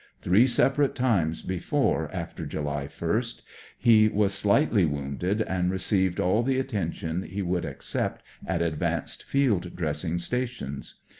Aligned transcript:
Three 0.23 0.47
separate 0.47 0.95
times 0.95 1.43
before, 1.43 2.09
after 2.11 2.47
July 2.47 2.87
1st, 2.87 3.43
he 3.77 4.07
90 4.07 4.07
THE 4.07 4.07
COCKNEY 4.07 4.07
FIGHTER 4.09 4.17
was 4.17 4.33
stij^vtly 4.33 4.89
wounded, 4.89 5.41
and 5.43 5.69
received 5.69 6.19
all 6.19 6.41
the 6.41 6.57
attention 6.57 7.21
he 7.21 7.43
would 7.43 7.65
accept 7.65 8.23
at; 8.47 8.63
advanced 8.63 9.23
Md 9.31 9.75
dressing 9.75 10.17
stations. 10.17 10.95